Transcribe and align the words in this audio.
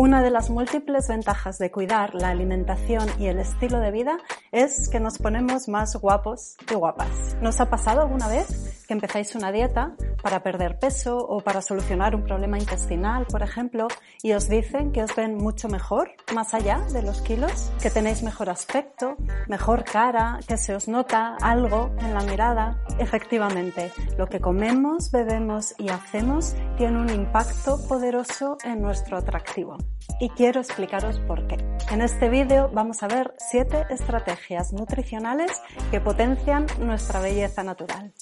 Una 0.00 0.22
de 0.22 0.30
las 0.30 0.48
múltiples 0.48 1.08
ventajas 1.08 1.58
de 1.58 1.70
cuidar 1.70 2.14
la 2.14 2.30
alimentación 2.30 3.06
y 3.18 3.26
el 3.26 3.38
estilo 3.38 3.80
de 3.80 3.90
vida 3.90 4.16
es 4.50 4.88
que 4.88 4.98
nos 4.98 5.18
ponemos 5.18 5.68
más 5.68 5.94
guapos 5.94 6.56
y 6.70 6.74
guapas. 6.74 7.36
¿Nos 7.42 7.60
ha 7.60 7.68
pasado 7.68 8.00
alguna 8.00 8.26
vez 8.26 8.69
que 8.90 8.94
empezáis 8.94 9.36
una 9.36 9.52
dieta 9.52 9.94
para 10.20 10.42
perder 10.42 10.80
peso 10.80 11.16
o 11.16 11.38
para 11.42 11.62
solucionar 11.62 12.16
un 12.16 12.24
problema 12.24 12.58
intestinal, 12.58 13.24
por 13.24 13.40
ejemplo, 13.40 13.86
y 14.20 14.32
os 14.32 14.48
dicen 14.48 14.90
que 14.90 15.04
os 15.04 15.14
ven 15.14 15.36
mucho 15.36 15.68
mejor, 15.68 16.10
más 16.34 16.54
allá 16.54 16.80
de 16.92 17.04
los 17.04 17.22
kilos, 17.22 17.70
que 17.80 17.90
tenéis 17.90 18.24
mejor 18.24 18.50
aspecto, 18.50 19.14
mejor 19.46 19.84
cara, 19.84 20.40
que 20.44 20.56
se 20.56 20.74
os 20.74 20.88
nota 20.88 21.36
algo 21.40 21.92
en 22.00 22.14
la 22.14 22.22
mirada? 22.22 22.82
Efectivamente, 22.98 23.92
lo 24.18 24.26
que 24.26 24.40
comemos, 24.40 25.12
bebemos 25.12 25.72
y 25.78 25.88
hacemos 25.90 26.56
tiene 26.76 26.98
un 26.98 27.10
impacto 27.10 27.78
poderoso 27.86 28.58
en 28.64 28.82
nuestro 28.82 29.18
atractivo 29.18 29.76
y 30.18 30.30
quiero 30.30 30.60
explicaros 30.60 31.20
por 31.20 31.46
qué. 31.46 31.58
En 31.92 32.02
este 32.02 32.28
vídeo 32.28 32.68
vamos 32.74 33.04
a 33.04 33.06
ver 33.06 33.34
7 33.38 33.86
estrategias 33.90 34.72
nutricionales 34.72 35.62
que 35.92 36.00
potencian 36.00 36.66
nuestra 36.80 37.20
belleza 37.20 37.62
natural. 37.62 38.12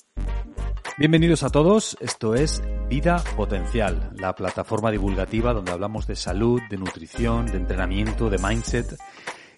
Bienvenidos 0.99 1.45
a 1.45 1.51
todos, 1.51 1.97
esto 2.01 2.35
es 2.35 2.61
Vida 2.89 3.23
Potencial, 3.37 4.11
la 4.17 4.35
plataforma 4.35 4.91
divulgativa 4.91 5.53
donde 5.53 5.71
hablamos 5.71 6.09
de 6.09 6.17
salud, 6.17 6.61
de 6.69 6.77
nutrición, 6.77 7.47
de 7.47 7.57
entrenamiento, 7.57 8.29
de 8.29 8.39
mindset 8.39 8.99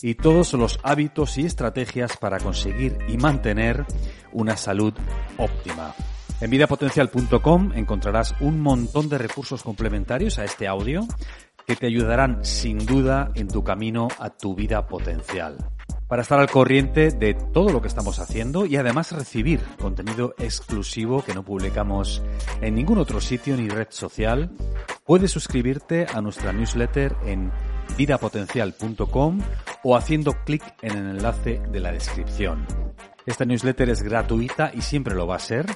y 0.03 0.17
todos 0.17 0.53
los 0.53 0.79
hábitos 0.83 1.39
y 1.39 1.47
estrategias 1.47 2.19
para 2.19 2.41
conseguir 2.41 2.99
y 3.09 3.17
mantener 3.17 3.87
una 4.35 4.59
salud 4.59 4.93
óptima. 5.39 5.95
En 6.43 6.51
vidapotencial.com 6.51 7.73
encontrarás 7.75 8.35
un 8.41 8.61
montón 8.61 9.09
de 9.09 9.17
recursos 9.17 9.63
complementarios 9.63 10.39
a 10.39 10.45
este 10.45 10.69
audio 10.69 11.09
que 11.67 11.75
te 11.75 11.87
ayudarán 11.87 12.45
sin 12.45 12.85
duda 12.85 13.31
en 13.35 13.49
tu 13.49 13.65
camino 13.65 14.09
a 14.19 14.29
tu 14.29 14.55
vida 14.55 14.87
potencial. 14.87 15.57
Para 16.11 16.23
estar 16.23 16.41
al 16.41 16.51
corriente 16.51 17.13
de 17.13 17.35
todo 17.35 17.71
lo 17.71 17.81
que 17.81 17.87
estamos 17.87 18.19
haciendo 18.19 18.67
y 18.67 18.75
además 18.75 19.13
recibir 19.13 19.61
contenido 19.81 20.35
exclusivo 20.39 21.23
que 21.23 21.35
no 21.35 21.45
publicamos 21.45 22.21
en 22.61 22.75
ningún 22.75 22.99
otro 22.99 23.21
sitio 23.21 23.57
ni 23.57 23.69
red 23.69 23.87
social, 23.91 24.51
puedes 25.07 25.31
suscribirte 25.31 26.07
a 26.13 26.21
nuestra 26.21 26.53
newsletter 26.53 27.15
en 27.27 27.53
vidapotencial.com 27.97 29.39
o 29.85 29.97
haciendo 29.97 30.33
clic 30.45 30.65
en 30.83 30.99
el 30.99 31.11
enlace 31.11 31.63
de 31.71 31.79
la 31.79 31.93
descripción. 31.93 32.67
Esta 33.25 33.45
newsletter 33.45 33.91
es 33.91 34.03
gratuita 34.03 34.73
y 34.75 34.81
siempre 34.81 35.15
lo 35.15 35.29
va 35.29 35.37
a 35.37 35.39
ser. 35.39 35.67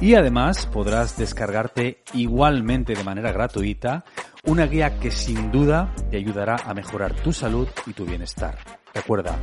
Y 0.00 0.16
además 0.16 0.66
podrás 0.66 1.16
descargarte 1.16 2.02
igualmente 2.14 2.94
de 2.94 3.04
manera 3.04 3.30
gratuita 3.30 4.04
una 4.44 4.66
guía 4.66 4.98
que 4.98 5.12
sin 5.12 5.52
duda 5.52 5.94
te 6.10 6.16
ayudará 6.16 6.56
a 6.64 6.74
mejorar 6.74 7.14
tu 7.14 7.32
salud 7.32 7.68
y 7.86 7.92
tu 7.92 8.04
bienestar. 8.04 8.58
Recuerda, 8.94 9.38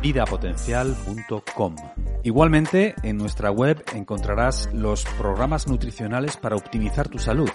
vidapotencial.com. 0.00 1.76
Igualmente, 2.22 2.94
en 3.02 3.16
nuestra 3.16 3.50
web 3.50 3.82
encontrarás 3.94 4.68
los 4.72 5.04
programas 5.18 5.68
nutricionales 5.68 6.36
para 6.36 6.56
optimizar 6.56 7.08
tu 7.08 7.18
salud, 7.18 7.50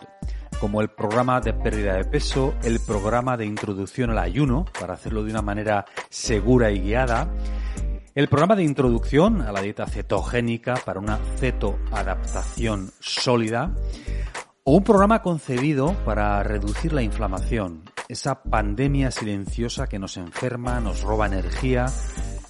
como 0.59 0.81
el 0.81 0.89
programa 0.89 1.41
de 1.41 1.53
pérdida 1.53 1.95
de 1.95 2.05
peso, 2.05 2.53
el 2.63 2.79
programa 2.79 3.35
de 3.37 3.45
introducción 3.45 4.09
al 4.11 4.19
ayuno, 4.19 4.65
para 4.79 4.93
hacerlo 4.93 5.23
de 5.23 5.31
una 5.31 5.41
manera 5.41 5.85
segura 6.09 6.71
y 6.71 6.79
guiada, 6.79 7.29
el 8.15 8.27
programa 8.27 8.55
de 8.55 8.63
introducción 8.63 9.41
a 9.41 9.51
la 9.51 9.61
dieta 9.61 9.87
cetogénica 9.87 10.75
para 10.85 10.99
una 10.99 11.19
cetoadaptación 11.37 12.91
sólida, 12.99 13.73
o 14.63 14.77
un 14.77 14.83
programa 14.83 15.21
concebido 15.21 15.93
para 16.05 16.41
reducir 16.43 16.93
la 16.93 17.01
inflamación, 17.01 17.83
esa 18.07 18.43
pandemia 18.43 19.11
silenciosa 19.11 19.87
que 19.87 19.99
nos 19.99 20.15
enferma, 20.15 20.79
nos 20.79 21.01
roba 21.01 21.25
energía 21.27 21.87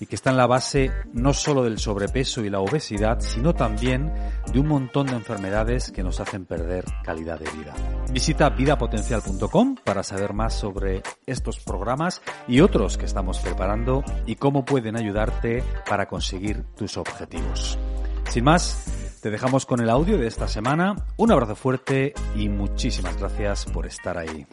y 0.04 0.06
que 0.06 0.16
está 0.16 0.32
en 0.32 0.38
la 0.38 0.48
base 0.48 0.92
no 1.14 1.32
solo 1.32 1.64
del 1.64 1.80
sobrepeso 1.80 2.44
y 2.44 2.50
la 2.50 2.60
obesidad, 2.60 3.22
sino 3.22 3.56
también 3.56 4.12
de 4.52 4.60
un 4.60 4.68
montón 4.68 5.08
de 5.08 5.14
enfermedades 5.14 5.92
que 5.92 6.04
nos 6.04 6.20
hacen 6.20 6.46
perder 6.46 6.84
calidad 7.06 7.40
de 7.40 7.50
vida. 7.52 7.74
Visita 8.12 8.50
vidapotencial.com 8.50 9.78
para 9.82 10.04
saber 10.04 10.34
más 10.34 10.56
sobre 10.56 11.04
estos 11.26 11.62
programas 11.62 12.22
y 12.50 12.60
otros 12.60 12.98
que 12.98 13.06
estamos 13.06 13.40
preparando 13.40 14.04
y 14.26 14.36
cómo 14.36 14.66
pueden 14.66 14.98
ayudarte 14.98 15.64
para 15.88 16.06
conseguir 16.06 16.64
tus 16.76 16.98
objetivos. 16.98 17.80
Sin 18.28 18.44
más, 18.44 19.20
te 19.22 19.32
dejamos 19.32 19.66
con 19.66 19.80
el 19.80 19.90
audio 19.90 20.18
de 20.18 20.28
esta 20.28 20.50
semana. 20.50 20.98
Un 21.16 21.32
abrazo 21.32 21.56
fuerte 21.56 22.14
y 22.36 22.50
muchísimas 22.50 23.16
gracias 23.16 23.64
por 23.68 23.86
estar 23.86 24.18
ahí. 24.18 24.46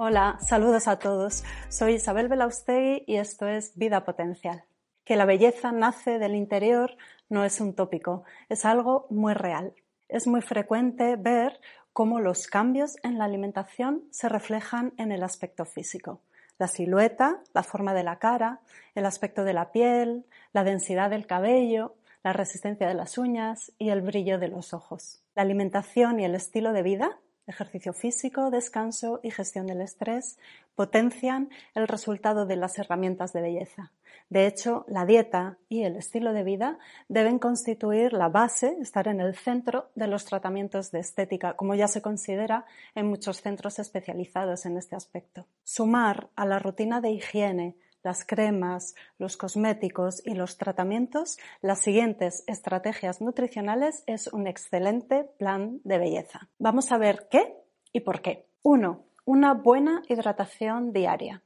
Hola, 0.00 0.38
saludos 0.40 0.86
a 0.86 1.00
todos. 1.00 1.42
Soy 1.70 1.94
Isabel 1.94 2.28
Belaustegui 2.28 3.02
y 3.08 3.16
esto 3.16 3.48
es 3.48 3.76
Vida 3.76 4.04
Potencial. 4.04 4.62
Que 5.04 5.16
la 5.16 5.24
belleza 5.24 5.72
nace 5.72 6.20
del 6.20 6.36
interior 6.36 6.96
no 7.28 7.44
es 7.44 7.60
un 7.60 7.74
tópico, 7.74 8.22
es 8.48 8.64
algo 8.64 9.08
muy 9.10 9.34
real. 9.34 9.74
Es 10.08 10.28
muy 10.28 10.40
frecuente 10.40 11.16
ver 11.16 11.58
cómo 11.92 12.20
los 12.20 12.46
cambios 12.46 12.94
en 13.02 13.18
la 13.18 13.24
alimentación 13.24 14.04
se 14.12 14.28
reflejan 14.28 14.94
en 14.98 15.10
el 15.10 15.24
aspecto 15.24 15.64
físico. 15.64 16.20
La 16.60 16.68
silueta, 16.68 17.42
la 17.52 17.64
forma 17.64 17.92
de 17.92 18.04
la 18.04 18.20
cara, 18.20 18.60
el 18.94 19.04
aspecto 19.04 19.42
de 19.42 19.52
la 19.52 19.72
piel, 19.72 20.26
la 20.52 20.62
densidad 20.62 21.10
del 21.10 21.26
cabello, 21.26 21.96
la 22.22 22.32
resistencia 22.32 22.86
de 22.86 22.94
las 22.94 23.18
uñas 23.18 23.72
y 23.78 23.88
el 23.88 24.02
brillo 24.02 24.38
de 24.38 24.46
los 24.46 24.74
ojos. 24.74 25.24
La 25.34 25.42
alimentación 25.42 26.20
y 26.20 26.24
el 26.24 26.36
estilo 26.36 26.72
de 26.72 26.84
vida, 26.84 27.18
ejercicio 27.48 27.92
físico, 27.92 28.50
descanso 28.50 29.20
y 29.22 29.30
gestión 29.30 29.66
del 29.66 29.80
estrés, 29.80 30.38
potencian 30.76 31.48
el 31.74 31.88
resultado 31.88 32.46
de 32.46 32.56
las 32.56 32.78
herramientas 32.78 33.32
de 33.32 33.42
belleza. 33.42 33.90
De 34.30 34.46
hecho, 34.46 34.84
la 34.88 35.06
dieta 35.06 35.56
y 35.70 35.84
el 35.84 35.96
estilo 35.96 36.34
de 36.34 36.44
vida 36.44 36.78
deben 37.08 37.38
constituir 37.38 38.12
la 38.12 38.28
base, 38.28 38.76
estar 38.80 39.08
en 39.08 39.20
el 39.20 39.34
centro 39.34 39.90
de 39.94 40.06
los 40.06 40.26
tratamientos 40.26 40.90
de 40.90 41.00
estética, 41.00 41.54
como 41.54 41.74
ya 41.74 41.88
se 41.88 42.02
considera 42.02 42.66
en 42.94 43.06
muchos 43.06 43.40
centros 43.40 43.78
especializados 43.78 44.66
en 44.66 44.76
este 44.76 44.96
aspecto. 44.96 45.46
Sumar 45.64 46.28
a 46.36 46.44
la 46.44 46.58
rutina 46.58 47.00
de 47.00 47.10
higiene 47.10 47.74
las 48.02 48.24
cremas, 48.24 48.94
los 49.18 49.36
cosméticos 49.36 50.22
y 50.24 50.34
los 50.34 50.56
tratamientos, 50.56 51.38
las 51.60 51.80
siguientes 51.80 52.44
estrategias 52.46 53.20
nutricionales 53.20 54.04
es 54.06 54.28
un 54.28 54.46
excelente 54.46 55.24
plan 55.38 55.80
de 55.84 55.98
belleza. 55.98 56.48
Vamos 56.58 56.92
a 56.92 56.98
ver 56.98 57.28
qué 57.30 57.54
y 57.92 58.00
por 58.00 58.22
qué. 58.22 58.48
1. 58.62 59.04
Una 59.24 59.54
buena 59.54 60.02
hidratación 60.08 60.92
diaria. 60.92 61.42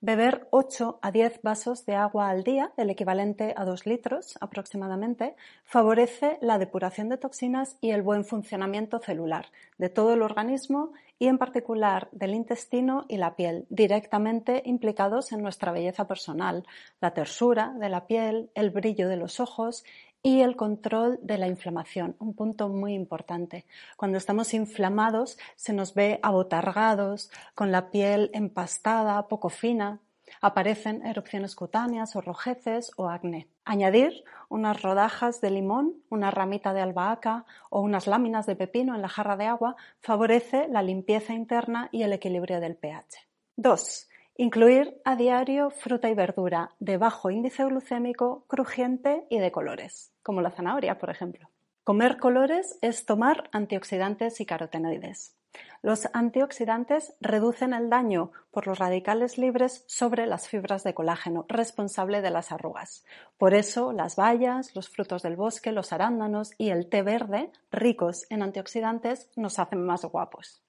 Beber 0.00 0.46
8 0.50 0.98
a 1.02 1.10
10 1.10 1.40
vasos 1.42 1.84
de 1.84 1.94
agua 1.94 2.30
al 2.30 2.42
día, 2.42 2.72
el 2.76 2.90
equivalente 2.90 3.54
a 3.56 3.64
2 3.64 3.86
litros 3.86 4.38
aproximadamente, 4.40 5.36
favorece 5.64 6.38
la 6.40 6.58
depuración 6.58 7.08
de 7.08 7.18
toxinas 7.18 7.76
y 7.80 7.90
el 7.90 8.02
buen 8.02 8.24
funcionamiento 8.24 8.98
celular 8.98 9.46
de 9.78 9.88
todo 9.88 10.14
el 10.14 10.22
organismo 10.22 10.92
y 11.18 11.26
en 11.26 11.36
particular 11.36 12.08
del 12.12 12.34
intestino 12.34 13.04
y 13.06 13.18
la 13.18 13.36
piel, 13.36 13.66
directamente 13.68 14.62
implicados 14.64 15.32
en 15.32 15.42
nuestra 15.42 15.70
belleza 15.70 16.06
personal, 16.06 16.64
la 17.00 17.12
tersura 17.12 17.74
de 17.78 17.90
la 17.90 18.06
piel, 18.06 18.50
el 18.54 18.70
brillo 18.70 19.06
de 19.06 19.18
los 19.18 19.38
ojos 19.38 19.84
y 20.22 20.42
el 20.42 20.56
control 20.56 21.18
de 21.22 21.38
la 21.38 21.48
inflamación, 21.48 22.16
un 22.18 22.34
punto 22.34 22.68
muy 22.68 22.94
importante. 22.94 23.64
Cuando 23.96 24.18
estamos 24.18 24.52
inflamados 24.54 25.38
se 25.56 25.72
nos 25.72 25.94
ve 25.94 26.20
abotargados, 26.22 27.30
con 27.54 27.72
la 27.72 27.90
piel 27.90 28.30
empastada, 28.34 29.28
poco 29.28 29.48
fina, 29.48 30.00
aparecen 30.40 31.04
erupciones 31.06 31.54
cutáneas 31.54 32.14
o 32.16 32.20
rojeces 32.20 32.92
o 32.96 33.08
acné. 33.08 33.48
Añadir 33.64 34.24
unas 34.48 34.82
rodajas 34.82 35.40
de 35.40 35.50
limón, 35.50 35.94
una 36.08 36.30
ramita 36.30 36.72
de 36.72 36.80
albahaca 36.80 37.44
o 37.68 37.80
unas 37.80 38.06
láminas 38.06 38.46
de 38.46 38.56
pepino 38.56 38.94
en 38.94 39.02
la 39.02 39.08
jarra 39.08 39.36
de 39.36 39.46
agua 39.46 39.76
favorece 40.00 40.68
la 40.68 40.82
limpieza 40.82 41.32
interna 41.32 41.88
y 41.92 42.02
el 42.02 42.12
equilibrio 42.12 42.60
del 42.60 42.76
pH. 42.76 43.26
2. 43.56 44.09
Incluir 44.36 45.00
a 45.04 45.16
diario 45.16 45.70
fruta 45.70 46.08
y 46.08 46.14
verdura 46.14 46.74
de 46.78 46.96
bajo 46.96 47.30
índice 47.30 47.64
glucémico, 47.64 48.44
crujiente 48.46 49.26
y 49.28 49.38
de 49.38 49.52
colores, 49.52 50.12
como 50.22 50.40
la 50.40 50.50
zanahoria, 50.50 50.98
por 50.98 51.10
ejemplo. 51.10 51.50
Comer 51.84 52.18
colores 52.18 52.78
es 52.82 53.04
tomar 53.04 53.48
antioxidantes 53.52 54.40
y 54.40 54.46
carotenoides. 54.46 55.36
Los 55.82 56.08
antioxidantes 56.12 57.14
reducen 57.20 57.72
el 57.72 57.90
daño 57.90 58.32
por 58.50 58.66
los 58.66 58.78
radicales 58.78 59.38
libres 59.38 59.84
sobre 59.86 60.26
las 60.26 60.48
fibras 60.48 60.84
de 60.84 60.94
colágeno, 60.94 61.46
responsable 61.48 62.20
de 62.20 62.30
las 62.30 62.52
arrugas. 62.52 63.04
Por 63.38 63.54
eso, 63.54 63.92
las 63.92 64.14
bayas, 64.14 64.76
los 64.76 64.88
frutos 64.88 65.22
del 65.22 65.36
bosque, 65.36 65.72
los 65.72 65.92
arándanos 65.92 66.52
y 66.58 66.70
el 66.70 66.88
té 66.88 67.02
verde, 67.02 67.50
ricos 67.72 68.26
en 68.30 68.42
antioxidantes, 68.42 69.30
nos 69.36 69.58
hacen 69.58 69.84
más 69.84 70.04
guapos. 70.04 70.62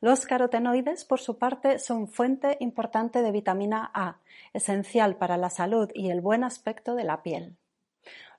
Los 0.00 0.26
carotenoides, 0.26 1.04
por 1.04 1.20
su 1.20 1.38
parte, 1.38 1.78
son 1.78 2.08
fuente 2.08 2.56
importante 2.60 3.22
de 3.22 3.32
vitamina 3.32 3.90
A, 3.94 4.18
esencial 4.52 5.16
para 5.16 5.36
la 5.36 5.50
salud 5.50 5.90
y 5.94 6.10
el 6.10 6.20
buen 6.20 6.44
aspecto 6.44 6.94
de 6.94 7.04
la 7.04 7.22
piel. 7.22 7.56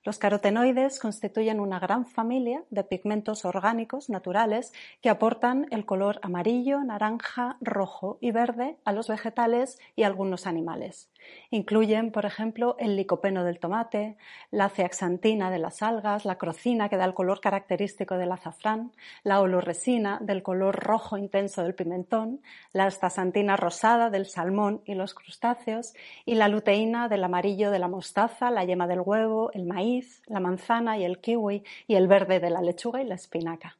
Los 0.05 0.17
carotenoides 0.17 0.97
constituyen 0.99 1.59
una 1.59 1.77
gran 1.77 2.05
familia 2.05 2.63
de 2.69 2.85
pigmentos 2.85 3.43
orgánicos 3.43 4.09
naturales 4.09 4.71
que 5.01 5.09
aportan 5.09 5.67
el 5.71 5.85
color 5.85 6.19
amarillo, 6.23 6.81
naranja, 6.83 7.57
rojo 7.59 8.17
y 8.21 8.31
verde 8.31 8.77
a 8.85 8.93
los 8.93 9.09
vegetales 9.09 9.77
y 9.97 10.03
algunos 10.03 10.47
animales. 10.47 11.11
Incluyen, 11.49 12.11
por 12.11 12.25
ejemplo, 12.25 12.75
el 12.79 12.95
licopeno 12.95 13.43
del 13.43 13.59
tomate, 13.59 14.17
la 14.51 14.69
ceaxantina 14.69 15.49
de 15.49 15.59
las 15.59 15.81
algas, 15.81 16.25
la 16.25 16.37
crocina 16.37 16.89
que 16.89 16.97
da 16.97 17.05
el 17.05 17.13
color 17.13 17.41
característico 17.41 18.17
del 18.17 18.31
azafrán, 18.31 18.91
la 19.23 19.41
oloresina 19.41 20.19
del 20.21 20.43
color 20.43 20.75
rojo 20.75 21.17
intenso 21.17 21.63
del 21.63 21.75
pimentón, 21.75 22.41
la 22.73 22.85
astaxantina 22.85 23.57
rosada 23.57 24.09
del 24.09 24.27
salmón 24.27 24.81
y 24.85 24.93
los 24.93 25.13
crustáceos 25.13 25.93
y 26.25 26.35
la 26.35 26.47
luteína 26.47 27.09
del 27.09 27.23
amarillo 27.23 27.71
de 27.71 27.79
la 27.79 27.87
mostaza, 27.87 28.51
la 28.51 28.63
yema 28.63 28.87
del 28.87 29.01
huevo, 29.01 29.51
el 29.53 29.65
maíz, 29.65 30.21
la 30.27 30.39
manzana 30.39 30.97
y 30.97 31.03
el 31.03 31.19
kiwi 31.19 31.63
y 31.87 31.95
el 31.95 32.07
verde 32.07 32.39
de 32.39 32.49
la 32.49 32.61
lechuga 32.61 33.01
y 33.01 33.05
la 33.05 33.15
espinaca. 33.15 33.78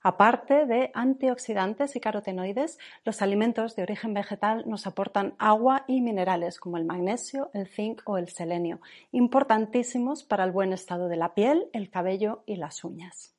Aparte 0.00 0.66
de 0.66 0.90
antioxidantes 0.94 1.96
y 1.96 2.00
carotenoides, 2.00 2.78
los 3.04 3.20
alimentos 3.20 3.74
de 3.74 3.82
origen 3.82 4.14
vegetal 4.14 4.62
nos 4.66 4.86
aportan 4.86 5.34
agua 5.38 5.84
y 5.88 6.00
minerales 6.00 6.60
como 6.60 6.76
el 6.76 6.84
magnesio, 6.84 7.50
el 7.52 7.66
zinc 7.66 8.02
o 8.04 8.16
el 8.16 8.28
selenio, 8.28 8.80
importantísimos 9.10 10.22
para 10.22 10.44
el 10.44 10.52
buen 10.52 10.72
estado 10.72 11.08
de 11.08 11.16
la 11.16 11.34
piel, 11.34 11.68
el 11.72 11.90
cabello 11.90 12.44
y 12.46 12.56
las 12.56 12.84
uñas. 12.84 13.34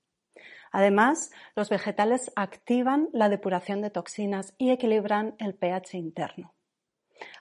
Además, 0.72 1.32
los 1.56 1.70
vegetales 1.70 2.32
activan 2.36 3.10
la 3.14 3.30
depuración 3.30 3.82
de 3.82 3.90
toxinas 3.90 4.54
y 4.58 4.72
equilibran 4.72 5.36
el 5.40 5.56
pH 5.56 5.98
interno. 5.98 6.54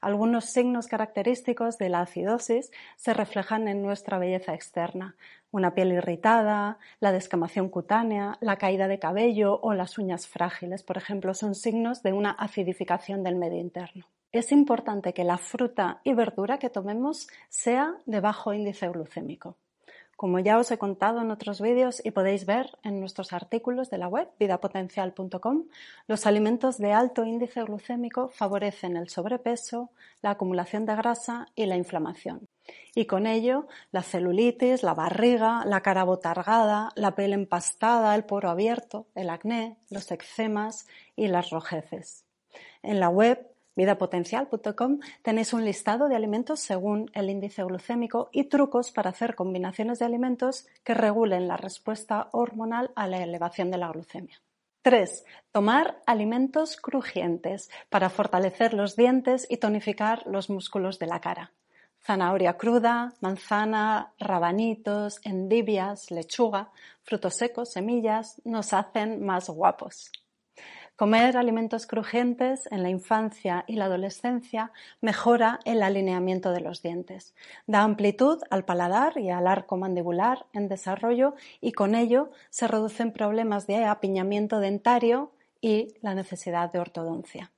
Algunos 0.01 0.47
signos 0.47 0.87
característicos 0.87 1.79
de 1.79 1.89
la 1.89 2.01
acidosis 2.01 2.71
se 2.97 3.15
reflejan 3.15 3.69
en 3.69 3.83
nuestra 3.83 4.19
belleza 4.19 4.55
externa. 4.55 5.17
Una 5.51 5.75
piel 5.75 5.93
irritada, 5.93 6.79
la 7.01 7.13
descamación 7.13 7.69
cutánea, 7.69 8.37
la 8.41 8.57
caída 8.57 8.89
de 8.89 8.99
cabello 8.99 9.61
o 9.63 9.75
las 9.75 9.99
uñas 9.99 10.27
frágiles, 10.27 10.83
por 10.83 10.97
ejemplo, 10.97 11.35
son 11.35 11.55
signos 11.55 12.03
de 12.03 12.13
una 12.13 12.31
acidificación 12.31 13.23
del 13.23 13.37
medio 13.37 13.59
interno. 13.59 14.07
Es 14.31 14.53
importante 14.53 15.15
que 15.15 15.25
la 15.25 15.39
fruta 15.39 16.01
y 16.05 16.13
verdura 16.13 16.59
que 16.59 16.69
tomemos 16.69 17.29
sea 17.49 17.95
de 18.05 18.21
bajo 18.21 18.53
índice 18.53 18.89
glucémico. 18.89 19.57
Como 20.19 20.41
ya 20.41 20.59
os 20.59 20.69
he 20.73 20.79
contado 20.79 21.21
en 21.21 21.31
otros 21.31 21.61
vídeos 21.61 22.05
y 22.05 22.11
podéis 22.11 22.45
ver 22.45 22.77
en 22.83 22.99
nuestros 22.99 23.33
artículos 23.33 23.89
de 23.89 23.99
la 23.99 24.09
web 24.09 24.29
vidapotencial.com, 24.41 25.69
los 26.09 26.27
alimentos 26.27 26.77
de 26.79 26.93
alto 26.93 27.25
índice 27.25 27.63
glucémico 27.63 28.29
favorecen 28.29 28.97
el 28.97 29.09
sobrepeso, 29.11 29.93
la 30.21 30.31
acumulación 30.31 30.87
de 30.87 30.97
grasa 30.97 31.47
y 31.55 31.67
la 31.67 31.77
inflamación. 31.77 32.49
Y 32.97 33.05
con 33.07 33.29
ello, 33.29 33.69
la 33.93 34.03
celulitis, 34.03 34.83
la 34.83 34.93
barriga, 34.93 35.63
la 35.65 35.83
cara 35.83 36.03
botargada, 36.03 36.91
la 36.97 37.15
piel 37.15 37.33
empastada, 37.33 38.17
el 38.17 38.25
poro 38.25 38.51
abierto, 38.51 39.07
el 39.15 39.31
acné, 39.31 39.77
los 39.89 40.11
eczemas 40.11 40.89
y 41.15 41.29
las 41.29 41.51
rojeces. 41.51 42.25
En 42.83 42.99
la 42.99 43.09
web 43.09 43.47
vidapotencial.com 43.79 44.99
tenéis 45.23 45.53
un 45.53 45.65
listado 45.65 46.09
de 46.09 46.17
alimentos 46.17 46.59
según 46.59 47.11
el 47.15 47.31
índice 47.31 47.63
glucémico 47.63 48.29
y 48.33 48.45
trucos 48.45 48.91
para 48.91 49.11
hacer 49.11 49.37
combinaciones 49.37 50.01
de 50.01 50.05
alimentos 50.05 50.67
que 50.83 50.95
regulen 50.95 51.47
la 51.47 51.57
respuesta 51.57 52.29
hormonal 52.33 52.91
a 52.97 53.07
la 53.07 53.23
elevación 53.23 53.71
de 53.71 53.79
la 53.79 53.89
glucemia. 53.93 54.43
3. 54.83 55.25
Tomar 55.53 56.03
alimentos 56.07 56.77
crujientes 56.77 57.71
para 57.89 58.11
fortalecer 58.11 58.75
los 58.75 58.97
dientes 58.97 59.47
y 59.49 59.59
tonificar 59.59 60.27
los 60.27 60.51
músculos 60.51 60.99
de 60.99 61.07
la 61.07 61.21
cara. 61.21 61.53
Zanahoria 62.05 62.57
cruda, 62.57 63.15
manzana, 63.21 64.13
rabanitos, 64.19 65.21
endivias, 65.25 66.11
lechuga, 66.11 66.71
frutos 67.03 67.35
secos, 67.35 67.71
semillas 67.73 68.41
nos 68.45 68.73
hacen 68.73 69.25
más 69.25 69.49
guapos. 69.49 70.11
Comer 70.99 71.37
alimentos 71.37 71.87
crujientes 71.87 72.67
en 72.73 72.83
la 72.83 72.91
infancia 72.91 73.63
y 73.69 73.77
la 73.77 73.85
adolescencia 73.85 74.73
mejora 75.01 75.61
el 75.65 75.85
alineamiento 75.85 76.51
de 76.51 76.61
los 76.61 76.83
dientes, 76.83 77.37
da 77.69 77.83
amplitud 77.83 78.43
al 78.51 78.65
paladar 78.65 79.17
y 79.17 79.31
al 79.31 79.47
arco 79.47 79.77
mandibular 79.77 80.47
en 80.53 80.67
desarrollo 80.67 81.37
y 81.61 81.71
con 81.71 81.95
ello 81.95 82.33
se 82.51 82.67
reducen 82.67 83.13
problemas 83.13 83.69
de 83.69 83.85
apiñamiento 83.85 84.59
dentario 84.59 85.31
y 85.61 85.95
la 86.01 86.17
necesidad 86.17 86.73
de 86.73 86.81
ortodoncia. 86.81 87.53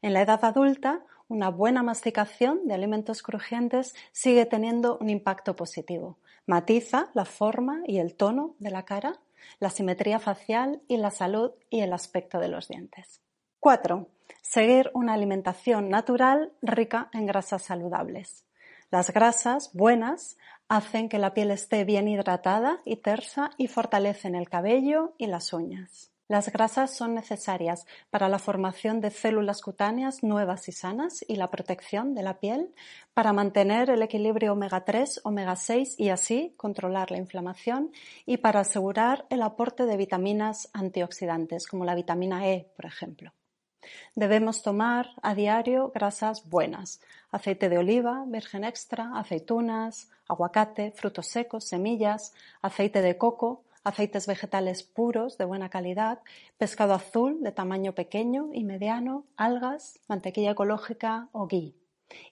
En 0.00 0.14
la 0.14 0.22
edad 0.22 0.42
adulta, 0.42 1.02
una 1.28 1.50
buena 1.50 1.82
masticación 1.82 2.66
de 2.66 2.72
alimentos 2.72 3.22
crujientes 3.22 3.94
sigue 4.12 4.46
teniendo 4.46 4.96
un 5.02 5.10
impacto 5.10 5.54
positivo. 5.54 6.16
Matiza 6.46 7.10
la 7.12 7.26
forma 7.26 7.82
y 7.86 7.98
el 7.98 8.14
tono 8.14 8.54
de 8.58 8.70
la 8.70 8.86
cara 8.86 9.20
la 9.60 9.70
simetría 9.70 10.18
facial 10.18 10.80
y 10.88 10.96
la 10.96 11.10
salud 11.10 11.52
y 11.70 11.80
el 11.80 11.92
aspecto 11.92 12.38
de 12.38 12.48
los 12.48 12.68
dientes. 12.68 13.22
4. 13.60 14.06
Seguir 14.42 14.90
una 14.94 15.14
alimentación 15.14 15.88
natural 15.88 16.52
rica 16.62 17.08
en 17.12 17.26
grasas 17.26 17.62
saludables. 17.62 18.44
Las 18.90 19.12
grasas 19.12 19.70
buenas 19.74 20.38
hacen 20.68 21.08
que 21.08 21.18
la 21.18 21.34
piel 21.34 21.50
esté 21.50 21.84
bien 21.84 22.08
hidratada 22.08 22.80
y 22.84 22.96
tersa 22.96 23.50
y 23.56 23.68
fortalecen 23.68 24.34
el 24.34 24.48
cabello 24.48 25.14
y 25.18 25.26
las 25.26 25.52
uñas. 25.52 26.12
Las 26.28 26.52
grasas 26.52 26.94
son 26.94 27.14
necesarias 27.14 27.86
para 28.10 28.28
la 28.28 28.38
formación 28.38 29.00
de 29.00 29.10
células 29.10 29.62
cutáneas 29.62 30.22
nuevas 30.22 30.68
y 30.68 30.72
sanas 30.72 31.24
y 31.26 31.36
la 31.36 31.50
protección 31.50 32.14
de 32.14 32.22
la 32.22 32.38
piel, 32.38 32.74
para 33.14 33.32
mantener 33.32 33.88
el 33.88 34.02
equilibrio 34.02 34.52
omega 34.52 34.84
3, 34.84 35.22
omega 35.24 35.56
6 35.56 35.98
y 35.98 36.10
así 36.10 36.52
controlar 36.58 37.10
la 37.10 37.16
inflamación 37.16 37.92
y 38.26 38.36
para 38.36 38.60
asegurar 38.60 39.24
el 39.30 39.40
aporte 39.40 39.86
de 39.86 39.96
vitaminas 39.96 40.68
antioxidantes 40.74 41.66
como 41.66 41.86
la 41.86 41.94
vitamina 41.94 42.46
E, 42.46 42.70
por 42.76 42.84
ejemplo. 42.84 43.32
Debemos 44.14 44.62
tomar 44.62 45.08
a 45.22 45.34
diario 45.34 45.92
grasas 45.94 46.46
buenas, 46.46 47.00
aceite 47.30 47.70
de 47.70 47.78
oliva, 47.78 48.24
virgen 48.26 48.64
extra, 48.64 49.12
aceitunas, 49.14 50.10
aguacate, 50.28 50.92
frutos 50.92 51.28
secos, 51.28 51.64
semillas, 51.64 52.34
aceite 52.60 53.00
de 53.00 53.16
coco, 53.16 53.64
aceites 53.84 54.26
vegetales 54.26 54.82
puros 54.82 55.38
de 55.38 55.44
buena 55.44 55.68
calidad, 55.68 56.20
pescado 56.56 56.94
azul 56.94 57.42
de 57.42 57.52
tamaño 57.52 57.94
pequeño 57.94 58.50
y 58.52 58.64
mediano, 58.64 59.24
algas, 59.36 60.00
mantequilla 60.08 60.52
ecológica 60.52 61.28
o 61.32 61.46
ghee. 61.46 61.74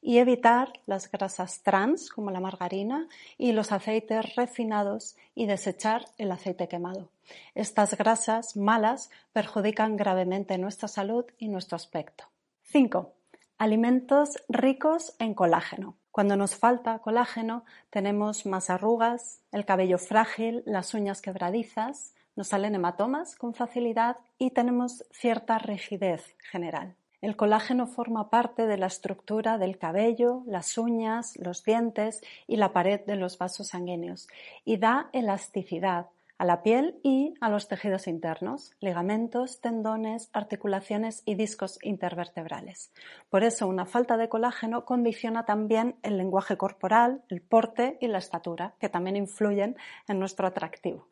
Y 0.00 0.18
evitar 0.18 0.72
las 0.86 1.10
grasas 1.10 1.62
trans 1.62 2.08
como 2.08 2.30
la 2.30 2.40
margarina 2.40 3.08
y 3.36 3.52
los 3.52 3.72
aceites 3.72 4.34
refinados 4.34 5.16
y 5.34 5.46
desechar 5.46 6.06
el 6.16 6.32
aceite 6.32 6.66
quemado. 6.66 7.10
Estas 7.54 7.96
grasas 7.96 8.56
malas 8.56 9.10
perjudican 9.32 9.96
gravemente 9.96 10.56
nuestra 10.58 10.88
salud 10.88 11.26
y 11.38 11.48
nuestro 11.48 11.76
aspecto. 11.76 12.24
5. 12.64 13.12
Alimentos 13.58 14.42
ricos 14.48 15.14
en 15.18 15.34
colágeno. 15.34 15.96
Cuando 16.16 16.34
nos 16.34 16.56
falta 16.56 17.00
colágeno 17.00 17.66
tenemos 17.90 18.46
más 18.46 18.70
arrugas, 18.70 19.42
el 19.52 19.66
cabello 19.66 19.98
frágil, 19.98 20.62
las 20.64 20.94
uñas 20.94 21.20
quebradizas, 21.20 22.14
nos 22.36 22.48
salen 22.48 22.74
hematomas 22.74 23.36
con 23.36 23.52
facilidad 23.52 24.16
y 24.38 24.52
tenemos 24.52 25.04
cierta 25.10 25.58
rigidez 25.58 26.34
general. 26.38 26.96
El 27.20 27.36
colágeno 27.36 27.86
forma 27.86 28.30
parte 28.30 28.66
de 28.66 28.78
la 28.78 28.86
estructura 28.86 29.58
del 29.58 29.76
cabello, 29.76 30.42
las 30.46 30.78
uñas, 30.78 31.36
los 31.36 31.62
dientes 31.64 32.22
y 32.46 32.56
la 32.56 32.72
pared 32.72 33.02
de 33.04 33.16
los 33.16 33.36
vasos 33.36 33.66
sanguíneos 33.66 34.26
y 34.64 34.78
da 34.78 35.10
elasticidad, 35.12 36.06
a 36.38 36.44
la 36.44 36.62
piel 36.62 36.98
y 37.02 37.34
a 37.40 37.48
los 37.48 37.68
tejidos 37.68 38.06
internos, 38.06 38.72
ligamentos, 38.80 39.60
tendones, 39.60 40.30
articulaciones 40.32 41.22
y 41.24 41.34
discos 41.34 41.78
intervertebrales. 41.82 42.92
Por 43.30 43.44
eso 43.44 43.66
una 43.66 43.86
falta 43.86 44.16
de 44.16 44.28
colágeno 44.28 44.84
condiciona 44.84 45.44
también 45.44 45.96
el 46.02 46.18
lenguaje 46.18 46.56
corporal, 46.56 47.22
el 47.28 47.40
porte 47.40 47.98
y 48.00 48.08
la 48.08 48.18
estatura, 48.18 48.74
que 48.78 48.88
también 48.88 49.16
influyen 49.16 49.76
en 50.08 50.18
nuestro 50.18 50.46
atractivo. 50.46 51.08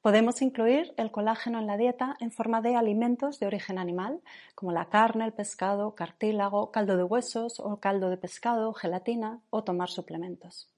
Podemos 0.00 0.42
incluir 0.42 0.92
el 0.96 1.10
colágeno 1.10 1.58
en 1.58 1.66
la 1.66 1.76
dieta 1.76 2.16
en 2.20 2.30
forma 2.30 2.60
de 2.60 2.76
alimentos 2.76 3.38
de 3.40 3.46
origen 3.46 3.78
animal, 3.78 4.20
como 4.54 4.72
la 4.72 4.88
carne, 4.88 5.24
el 5.24 5.32
pescado, 5.32 5.94
cartílago, 5.94 6.70
caldo 6.70 6.96
de 6.96 7.04
huesos 7.04 7.58
o 7.60 7.80
caldo 7.80 8.10
de 8.10 8.18
pescado, 8.18 8.72
gelatina 8.74 9.40
o 9.50 9.64
tomar 9.64 9.88
suplementos. 9.88 10.71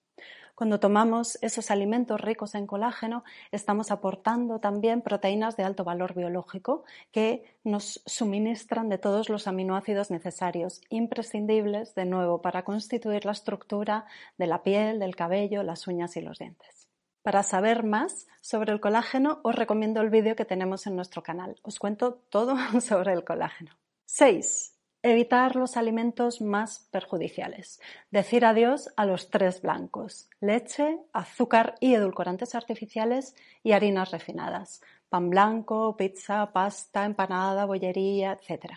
Cuando 0.54 0.78
tomamos 0.78 1.37
esos 1.42 1.73
alimentos 1.73 2.20
ricos 2.20 2.54
en 2.54 2.68
colágeno, 2.68 3.25
estamos 3.50 3.90
aportando 3.90 4.61
también 4.61 5.02
proteínas 5.02 5.56
de 5.56 5.64
alto 5.64 5.82
valor 5.82 6.14
biológico 6.14 6.84
que 7.11 7.56
nos 7.64 8.00
suministran 8.06 8.88
de 8.88 8.99
todos 8.99 9.28
los 9.28 9.49
aminoácidos 9.49 10.12
necesarios, 10.12 10.80
imprescindibles 10.90 11.96
de 11.96 12.04
nuevo 12.04 12.40
para 12.40 12.62
constituir 12.62 13.25
la 13.25 13.32
estructura 13.32 14.06
de 14.38 14.46
la 14.46 14.62
piel, 14.62 15.00
del 15.00 15.16
cabello, 15.16 15.64
las 15.64 15.88
uñas 15.88 16.16
y 16.16 16.20
los 16.20 16.38
dientes. 16.38 16.88
Para 17.23 17.42
saber 17.42 17.82
más 17.82 18.28
sobre 18.40 18.73
el 18.73 18.80
colágeno, 18.80 19.40
os 19.42 19.56
recomiendo 19.56 20.02
el 20.02 20.11
vídeo 20.11 20.37
que 20.37 20.44
tenemos 20.44 20.87
en 20.87 20.94
nuestro 20.94 21.23
canal. 21.23 21.56
Os 21.62 21.80
cuento 21.80 22.23
todo 22.28 22.54
sobre 22.80 23.12
el 23.12 23.25
colágeno. 23.25 23.73
6. 24.04 24.74
Evitar 25.04 25.54
los 25.54 25.76
alimentos 25.76 26.40
más 26.40 26.88
perjudiciales. 26.90 27.78
Decir 28.11 28.46
adiós 28.46 28.90
a 28.96 29.04
los 29.04 29.28
tres 29.28 29.61
blancos, 29.61 30.30
leche, 30.40 30.99
azúcar 31.12 31.75
y 31.78 31.94
edulcorantes 31.94 32.54
artificiales 32.54 33.37
y 33.62 33.73
harinas 33.73 34.12
refinadas, 34.12 34.80
pan 35.11 35.28
blanco, 35.28 35.96
pizza, 35.99 36.50
pasta, 36.52 37.04
empanada, 37.04 37.66
bollería, 37.66 38.32
etc. 38.32 38.76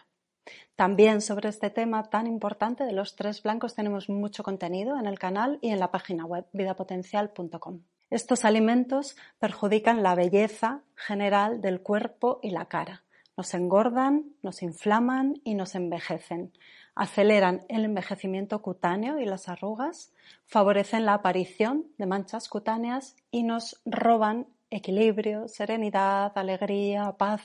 También 0.75 1.21
sobre 1.21 1.47
este 1.47 1.69
tema 1.69 2.03
tan 2.09 2.27
importante 2.27 2.83
de 2.83 2.91
los 2.91 3.15
tres 3.15 3.41
blancos 3.41 3.73
tenemos 3.73 4.09
mucho 4.09 4.43
contenido 4.43 4.99
en 4.99 5.07
el 5.07 5.17
canal 5.17 5.59
y 5.61 5.69
en 5.69 5.79
la 5.79 5.91
página 5.91 6.25
web 6.25 6.45
vidapotencial.com. 6.51 7.83
Estos 8.09 8.43
alimentos 8.43 9.15
perjudican 9.39 10.03
la 10.03 10.13
belleza 10.13 10.81
general 10.93 11.61
del 11.61 11.81
cuerpo 11.81 12.39
y 12.43 12.51
la 12.51 12.65
cara 12.65 13.03
nos 13.37 13.53
engordan, 13.53 14.33
nos 14.41 14.63
inflaman 14.63 15.39
y 15.43 15.53
nos 15.53 15.75
envejecen. 15.75 16.51
Aceleran 16.95 17.61
el 17.69 17.85
envejecimiento 17.85 18.61
cutáneo 18.63 19.19
y 19.19 19.25
las 19.25 19.47
arrugas, 19.47 20.11
favorecen 20.47 21.05
la 21.05 21.13
aparición 21.13 21.85
de 21.99 22.07
manchas 22.07 22.49
cutáneas 22.49 23.15
y 23.29 23.43
nos 23.43 23.79
roban 23.85 24.47
equilibrio, 24.71 25.47
serenidad, 25.47 26.35
alegría, 26.35 27.15
paz. 27.17 27.43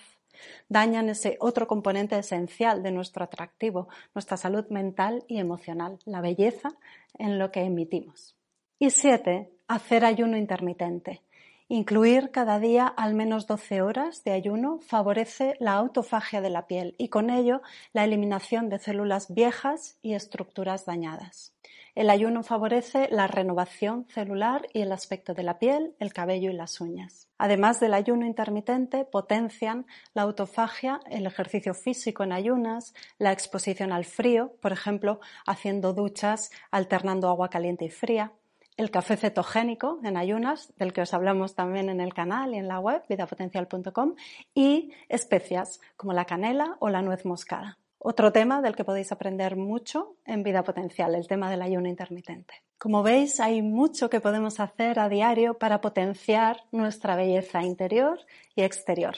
Dañan 0.71 1.11
ese 1.11 1.37
otro 1.41 1.67
componente 1.67 2.19
esencial 2.19 2.83
de 2.83 2.91
nuestro 2.91 3.25
atractivo, 3.25 3.89
nuestra 4.15 4.39
salud 4.39 4.67
mental 4.71 5.25
y 5.29 5.39
emocional, 5.39 5.99
la 6.07 6.23
belleza 6.23 6.71
en 7.19 7.39
lo 7.39 7.53
que 7.53 7.61
emitimos. 7.61 8.35
Y 8.79 8.91
siete, 8.91 9.53
hacer 9.69 10.07
ayuno 10.07 10.39
intermitente. 10.39 11.23
Incluir 11.75 12.33
cada 12.33 12.59
día 12.59 12.87
al 12.87 13.15
menos 13.15 13.47
12 13.47 13.81
horas 13.81 14.25
de 14.25 14.33
ayuno 14.33 14.81
favorece 14.83 15.57
la 15.59 15.73
autofagia 15.73 16.43
de 16.43 16.51
la 16.51 16.67
piel 16.67 16.95
y 16.99 17.09
con 17.09 17.31
ello 17.31 17.63
la 17.95 18.05
eliminación 18.05 18.69
de 18.69 18.79
células 18.79 19.33
viejas 19.33 19.97
y 20.03 20.13
estructuras 20.13 20.85
dañadas. 20.85 21.55
El 21.95 22.11
ayuno 22.11 22.43
favorece 22.43 23.09
la 23.11 23.27
renovación 23.27 24.07
celular 24.11 24.69
y 24.75 24.83
el 24.83 24.93
aspecto 24.93 25.33
de 25.33 25.45
la 25.45 25.59
piel, 25.59 25.95
el 25.99 26.13
cabello 26.13 26.51
y 26.51 26.55
las 26.55 26.79
uñas. 26.79 27.29
Además 27.39 27.81
del 27.81 27.95
ayuno 27.95 28.27
intermitente, 28.27 29.07
potencian 29.07 29.87
la 30.13 30.23
autofagia, 30.23 31.01
el 31.11 31.25
ejercicio 31.25 31.73
físico 31.73 32.23
en 32.23 32.33
ayunas, 32.33 32.93
la 33.17 33.33
exposición 33.33 33.93
al 33.93 34.05
frío, 34.05 34.53
por 34.61 34.73
ejemplo, 34.73 35.21
haciendo 35.47 35.95
duchas 35.95 36.51
alternando 36.71 37.29
agua 37.29 37.49
caliente 37.49 37.87
y 37.87 37.91
fría, 37.91 38.33
el 38.77 38.91
café 38.91 39.17
cetogénico 39.17 40.01
en 40.05 40.17
ayunas, 40.17 40.73
del 40.77 40.93
que 40.93 41.03
os 41.03 41.15
hablamos 41.15 41.55
también 41.55 41.89
en 41.89 42.01
el 42.01 42.15
canal 42.15 42.55
y 42.55 42.59
en 42.59 42.69
la 42.69 42.81
web 42.81 43.03
vidapotencial.com, 43.09 44.15
y 44.55 44.93
especias 45.09 45.81
como 45.97 46.13
la 46.13 46.25
canela 46.25 46.77
o 46.81 46.89
la 46.89 47.03
nuez 47.03 47.25
moscada. 47.25 47.79
Otro 47.99 48.33
tema 48.33 48.61
del 48.63 48.75
que 48.75 48.85
podéis 48.85 49.13
aprender 49.13 49.57
mucho 49.57 50.17
en 50.25 50.43
Vida 50.43 50.65
Potencial, 50.65 51.15
el 51.15 51.29
tema 51.29 51.51
del 51.51 51.63
ayuno 51.63 51.89
intermitente. 51.89 52.55
Como 52.77 53.05
veis, 53.05 53.39
hay 53.39 53.63
mucho 53.63 54.11
que 54.11 54.21
podemos 54.21 54.59
hacer 54.59 54.99
a 54.99 55.09
diario 55.09 55.57
para 55.57 55.81
potenciar 55.81 56.65
nuestra 56.73 57.15
belleza 57.15 57.63
interior 57.63 58.19
y 58.57 58.63
exterior 58.63 59.15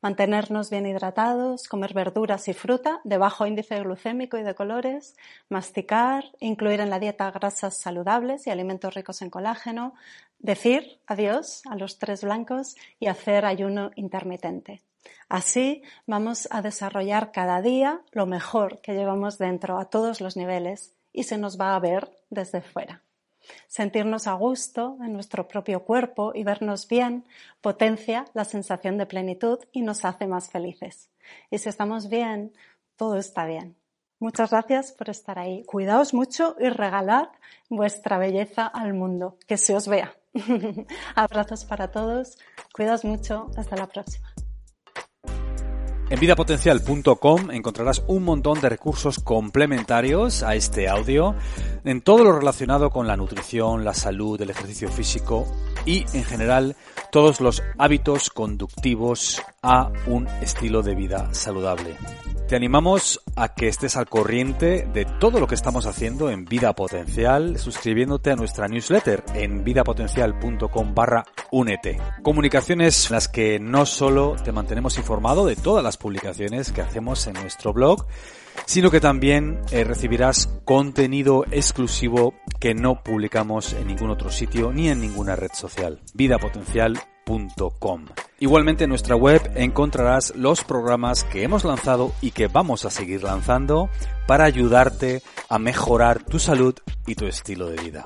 mantenernos 0.00 0.70
bien 0.70 0.86
hidratados, 0.86 1.68
comer 1.68 1.94
verduras 1.94 2.48
y 2.48 2.54
fruta 2.54 3.00
de 3.04 3.18
bajo 3.18 3.46
índice 3.46 3.80
glucémico 3.80 4.38
y 4.38 4.42
de 4.42 4.54
colores, 4.54 5.16
masticar, 5.48 6.24
incluir 6.40 6.80
en 6.80 6.90
la 6.90 6.98
dieta 6.98 7.30
grasas 7.30 7.76
saludables 7.76 8.46
y 8.46 8.50
alimentos 8.50 8.94
ricos 8.94 9.22
en 9.22 9.30
colágeno, 9.30 9.94
decir 10.38 11.00
adiós 11.06 11.62
a 11.66 11.76
los 11.76 11.98
tres 11.98 12.22
blancos 12.22 12.76
y 13.00 13.06
hacer 13.06 13.44
ayuno 13.44 13.90
intermitente. 13.96 14.82
Así 15.28 15.82
vamos 16.06 16.48
a 16.50 16.62
desarrollar 16.62 17.32
cada 17.32 17.60
día 17.62 18.00
lo 18.12 18.26
mejor 18.26 18.80
que 18.80 18.94
llevamos 18.94 19.38
dentro 19.38 19.78
a 19.78 19.86
todos 19.86 20.20
los 20.20 20.36
niveles 20.36 20.94
y 21.12 21.24
se 21.24 21.38
nos 21.38 21.58
va 21.58 21.74
a 21.74 21.80
ver 21.80 22.10
desde 22.30 22.60
fuera. 22.60 23.05
Sentirnos 23.66 24.26
a 24.26 24.34
gusto 24.34 24.96
en 25.02 25.12
nuestro 25.12 25.48
propio 25.48 25.84
cuerpo 25.84 26.32
y 26.34 26.44
vernos 26.44 26.88
bien 26.88 27.24
potencia 27.60 28.24
la 28.34 28.44
sensación 28.44 28.98
de 28.98 29.06
plenitud 29.06 29.58
y 29.72 29.82
nos 29.82 30.04
hace 30.04 30.26
más 30.26 30.50
felices. 30.50 31.10
Y 31.50 31.58
si 31.58 31.68
estamos 31.68 32.08
bien, 32.08 32.52
todo 32.96 33.16
está 33.16 33.46
bien. 33.46 33.76
Muchas 34.18 34.50
gracias 34.50 34.92
por 34.92 35.10
estar 35.10 35.38
ahí. 35.38 35.62
Cuidaos 35.64 36.14
mucho 36.14 36.56
y 36.58 36.70
regalad 36.70 37.28
vuestra 37.68 38.16
belleza 38.18 38.66
al 38.66 38.94
mundo. 38.94 39.36
Que 39.46 39.58
se 39.58 39.74
os 39.74 39.88
vea. 39.88 40.16
Abrazos 41.14 41.64
para 41.66 41.90
todos. 41.90 42.38
Cuidaos 42.72 43.04
mucho. 43.04 43.50
Hasta 43.56 43.76
la 43.76 43.86
próxima. 43.86 44.32
En 46.08 46.20
vidapotencial.com 46.20 47.50
encontrarás 47.50 48.04
un 48.06 48.22
montón 48.22 48.60
de 48.60 48.68
recursos 48.68 49.18
complementarios 49.18 50.44
a 50.44 50.54
este 50.54 50.88
audio 50.88 51.34
en 51.84 52.00
todo 52.00 52.22
lo 52.22 52.32
relacionado 52.32 52.90
con 52.90 53.08
la 53.08 53.16
nutrición, 53.16 53.84
la 53.84 53.92
salud, 53.92 54.40
el 54.40 54.50
ejercicio 54.50 54.88
físico 54.88 55.48
y 55.84 56.04
en 56.12 56.22
general 56.22 56.76
todos 57.10 57.40
los 57.40 57.60
hábitos 57.76 58.30
conductivos 58.30 59.42
a 59.62 59.90
un 60.06 60.28
estilo 60.40 60.82
de 60.82 60.94
vida 60.94 61.34
saludable. 61.34 61.96
Te 62.48 62.54
animamos 62.54 63.20
a 63.34 63.54
que 63.54 63.66
estés 63.66 63.96
al 63.96 64.08
corriente 64.08 64.88
de 64.92 65.04
todo 65.04 65.40
lo 65.40 65.48
que 65.48 65.56
estamos 65.56 65.86
haciendo 65.86 66.30
en 66.30 66.44
Vida 66.44 66.72
Potencial, 66.74 67.58
suscribiéndote 67.58 68.30
a 68.30 68.36
nuestra 68.36 68.68
newsletter 68.68 69.24
en 69.34 69.64
vidapotencial.com 69.64 70.94
barra 70.94 71.24
únete. 71.56 71.98
Comunicaciones 72.22 73.06
en 73.06 73.14
las 73.14 73.28
que 73.28 73.58
no 73.58 73.86
solo 73.86 74.36
te 74.44 74.52
mantenemos 74.52 74.98
informado 74.98 75.46
de 75.46 75.56
todas 75.56 75.82
las 75.82 75.96
publicaciones 75.96 76.70
que 76.70 76.82
hacemos 76.82 77.26
en 77.26 77.34
nuestro 77.34 77.72
blog, 77.72 78.06
sino 78.66 78.90
que 78.90 79.00
también 79.00 79.60
eh, 79.70 79.82
recibirás 79.84 80.48
contenido 80.64 81.44
exclusivo 81.50 82.34
que 82.60 82.74
no 82.74 83.02
publicamos 83.02 83.72
en 83.72 83.86
ningún 83.86 84.10
otro 84.10 84.30
sitio 84.30 84.72
ni 84.72 84.88
en 84.88 85.00
ninguna 85.00 85.34
red 85.34 85.52
social. 85.52 86.00
Vida 86.14 86.38
Potencial 86.38 87.00
Igualmente 88.38 88.84
en 88.84 88.90
nuestra 88.90 89.16
web 89.16 89.40
encontrarás 89.56 90.32
los 90.36 90.62
programas 90.62 91.24
que 91.24 91.42
hemos 91.42 91.64
lanzado 91.64 92.12
y 92.20 92.30
que 92.30 92.46
vamos 92.46 92.84
a 92.84 92.90
seguir 92.90 93.24
lanzando 93.24 93.88
para 94.28 94.44
ayudarte 94.44 95.22
a 95.48 95.58
mejorar 95.58 96.22
tu 96.22 96.38
salud 96.38 96.74
y 97.04 97.16
tu 97.16 97.26
estilo 97.26 97.68
de 97.68 97.82
vida. 97.82 98.04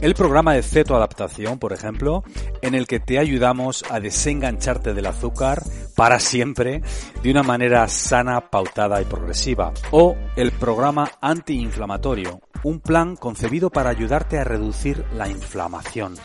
El 0.00 0.14
programa 0.14 0.54
de 0.54 0.62
cetoadaptación, 0.62 1.58
por 1.58 1.72
ejemplo, 1.72 2.24
en 2.62 2.74
el 2.74 2.86
que 2.86 3.00
te 3.00 3.18
ayudamos 3.18 3.84
a 3.90 4.00
desengancharte 4.00 4.92
del 4.92 5.06
azúcar 5.06 5.62
para 5.96 6.20
siempre 6.20 6.82
de 7.22 7.30
una 7.30 7.42
manera 7.42 7.88
sana, 7.88 8.50
pautada 8.50 9.00
y 9.00 9.04
progresiva. 9.04 9.72
O 9.92 10.16
el 10.36 10.52
programa 10.52 11.10
antiinflamatorio, 11.20 12.40
un 12.64 12.80
plan 12.80 13.16
concebido 13.16 13.70
para 13.70 13.90
ayudarte 13.90 14.38
a 14.38 14.44
reducir 14.44 15.04
la 15.14 15.28
inflamación 15.28 16.16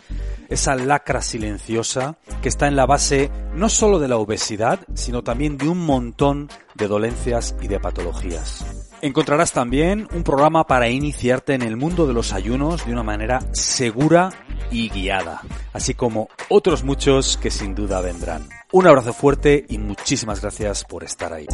esa 0.49 0.75
lacra 0.75 1.21
silenciosa 1.21 2.17
que 2.41 2.49
está 2.49 2.67
en 2.67 2.75
la 2.75 2.85
base 2.85 3.31
no 3.53 3.69
solo 3.69 3.99
de 3.99 4.07
la 4.07 4.17
obesidad, 4.17 4.79
sino 4.93 5.23
también 5.23 5.57
de 5.57 5.69
un 5.69 5.85
montón 5.85 6.49
de 6.75 6.87
dolencias 6.87 7.55
y 7.61 7.67
de 7.67 7.79
patologías. 7.79 8.78
Encontrarás 9.01 9.53
también 9.53 10.09
un 10.13 10.23
programa 10.23 10.67
para 10.67 10.89
iniciarte 10.89 11.53
en 11.53 11.61
el 11.61 11.77
mundo 11.77 12.05
de 12.05 12.13
los 12.13 12.33
ayunos 12.33 12.85
de 12.85 12.91
una 12.91 13.03
manera 13.03 13.39
segura 13.53 14.29
y 14.71 14.89
guiada, 14.89 15.41
así 15.71 15.93
como 15.93 16.27
otros 16.49 16.83
muchos 16.83 17.37
que 17.37 17.49
sin 17.49 17.75
duda 17.75 18.01
vendrán. 18.01 18.49
Un 18.73 18.87
abrazo 18.87 19.13
fuerte 19.13 19.65
y 19.69 19.77
muchísimas 19.77 20.41
gracias 20.41 20.83
por 20.83 21.05
estar 21.05 21.31
ahí. 21.31 21.47